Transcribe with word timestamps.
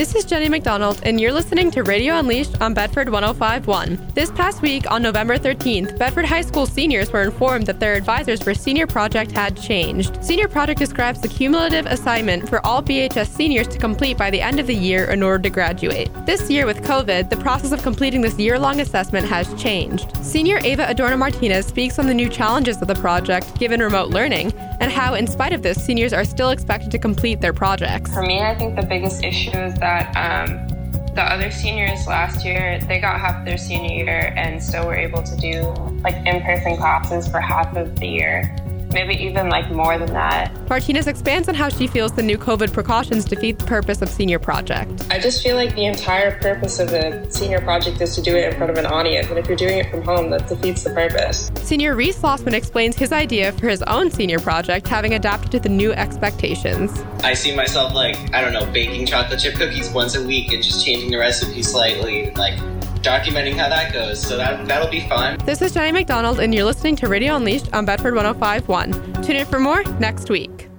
This 0.00 0.14
is 0.14 0.24
Jenny 0.24 0.48
McDonald, 0.48 0.98
and 1.02 1.20
you're 1.20 1.30
listening 1.30 1.70
to 1.72 1.82
Radio 1.82 2.16
Unleashed 2.16 2.58
on 2.62 2.72
Bedford 2.72 3.10
1051. 3.10 4.12
This 4.14 4.30
past 4.30 4.62
week, 4.62 4.90
on 4.90 5.02
November 5.02 5.36
13th, 5.36 5.98
Bedford 5.98 6.24
High 6.24 6.40
School 6.40 6.64
seniors 6.64 7.12
were 7.12 7.20
informed 7.20 7.66
that 7.66 7.80
their 7.80 7.92
advisors 7.92 8.42
for 8.42 8.54
Senior 8.54 8.86
Project 8.86 9.30
had 9.30 9.60
changed. 9.60 10.24
Senior 10.24 10.48
Project 10.48 10.78
describes 10.78 11.20
the 11.20 11.28
cumulative 11.28 11.84
assignment 11.84 12.48
for 12.48 12.64
all 12.64 12.82
BHS 12.82 13.26
seniors 13.26 13.68
to 13.68 13.78
complete 13.78 14.16
by 14.16 14.30
the 14.30 14.40
end 14.40 14.58
of 14.58 14.66
the 14.66 14.74
year 14.74 15.10
in 15.10 15.22
order 15.22 15.42
to 15.42 15.50
graduate. 15.50 16.08
This 16.24 16.48
year, 16.48 16.64
with 16.64 16.80
COVID, 16.80 17.28
the 17.28 17.36
process 17.36 17.70
of 17.70 17.82
completing 17.82 18.22
this 18.22 18.38
year 18.38 18.58
long 18.58 18.80
assessment 18.80 19.28
has 19.28 19.52
changed. 19.62 20.16
Senior 20.24 20.60
Ava 20.64 20.88
Adorno 20.88 21.18
Martinez 21.18 21.66
speaks 21.66 21.98
on 21.98 22.06
the 22.06 22.14
new 22.14 22.30
challenges 22.30 22.80
of 22.80 22.88
the 22.88 22.94
project 22.94 23.58
given 23.58 23.80
remote 23.80 24.08
learning 24.08 24.50
and 24.80 24.90
how, 24.90 25.14
in 25.14 25.26
spite 25.26 25.52
of 25.52 25.62
this, 25.62 25.82
seniors 25.82 26.12
are 26.12 26.24
still 26.24 26.50
expected 26.50 26.90
to 26.90 26.98
complete 26.98 27.40
their 27.40 27.52
projects. 27.52 28.12
For 28.12 28.22
me, 28.22 28.40
I 28.40 28.54
think 28.54 28.76
the 28.76 28.86
biggest 28.86 29.22
issue 29.22 29.50
is 29.50 29.74
that 29.74 30.08
um, 30.16 30.66
the 31.14 31.22
other 31.22 31.50
seniors 31.50 32.06
last 32.06 32.44
year, 32.44 32.80
they 32.88 32.98
got 32.98 33.20
half 33.20 33.44
their 33.44 33.58
senior 33.58 34.04
year 34.04 34.32
and 34.36 34.62
still 34.62 34.86
were 34.86 34.94
able 34.94 35.22
to 35.22 35.36
do 35.36 35.62
like 36.02 36.16
in 36.26 36.42
person 36.42 36.76
classes 36.76 37.28
for 37.28 37.40
half 37.40 37.76
of 37.76 37.98
the 38.00 38.06
year 38.06 38.56
maybe 38.92 39.14
even 39.14 39.48
like 39.48 39.70
more 39.70 39.98
than 39.98 40.12
that. 40.12 40.52
Martinez 40.68 41.06
expands 41.06 41.48
on 41.48 41.54
how 41.54 41.68
she 41.68 41.86
feels 41.86 42.12
the 42.12 42.22
new 42.22 42.38
COVID 42.38 42.72
precautions 42.72 43.24
defeat 43.24 43.58
the 43.58 43.64
purpose 43.64 44.02
of 44.02 44.08
Senior 44.08 44.38
Project. 44.38 45.06
I 45.10 45.18
just 45.18 45.42
feel 45.42 45.56
like 45.56 45.74
the 45.74 45.86
entire 45.86 46.38
purpose 46.40 46.78
of 46.78 46.92
a 46.92 47.30
senior 47.30 47.60
project 47.60 48.00
is 48.00 48.14
to 48.16 48.22
do 48.22 48.36
it 48.36 48.52
in 48.52 48.56
front 48.56 48.70
of 48.70 48.78
an 48.78 48.86
audience, 48.86 49.28
and 49.28 49.38
if 49.38 49.46
you're 49.46 49.56
doing 49.56 49.78
it 49.78 49.90
from 49.90 50.02
home, 50.02 50.30
that 50.30 50.48
defeats 50.48 50.84
the 50.84 50.90
purpose. 50.90 51.50
Senior 51.56 51.94
Reese 51.94 52.18
Lossman 52.20 52.52
explains 52.52 52.96
his 52.96 53.12
idea 53.12 53.52
for 53.52 53.68
his 53.68 53.82
own 53.82 54.10
senior 54.10 54.38
project, 54.38 54.86
having 54.86 55.14
adapted 55.14 55.50
to 55.52 55.60
the 55.60 55.68
new 55.68 55.92
expectations. 55.92 57.02
I 57.22 57.34
see 57.34 57.54
myself 57.54 57.94
like, 57.94 58.16
I 58.34 58.40
don't 58.40 58.52
know, 58.52 58.70
baking 58.72 59.06
chocolate 59.06 59.40
chip 59.40 59.54
cookies 59.54 59.90
once 59.90 60.16
a 60.16 60.24
week 60.24 60.52
and 60.52 60.62
just 60.62 60.84
changing 60.84 61.10
the 61.10 61.18
recipe 61.18 61.62
slightly, 61.62 62.30
like 62.32 62.58
documenting 63.02 63.54
how 63.54 63.68
that 63.68 63.92
goes. 63.92 64.20
So 64.20 64.36
that, 64.36 64.66
that'll 64.66 64.90
be 64.90 65.08
fun. 65.08 65.38
This 65.44 65.62
is 65.62 65.72
Jenny 65.72 65.92
McDonald, 65.92 66.40
and 66.40 66.54
you're 66.54 66.64
listening 66.64 66.96
to 66.96 67.08
Radio 67.08 67.36
Unleashed 67.36 67.72
on 67.72 67.84
Bedford 67.84 68.14
1051. 68.14 69.22
Tune 69.22 69.36
in 69.36 69.46
for 69.46 69.58
more 69.58 69.82
next 69.98 70.30
week. 70.30 70.69